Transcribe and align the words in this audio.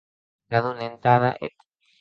Cadun 0.49 0.77
entada 0.89 1.29
eth. 1.45 1.61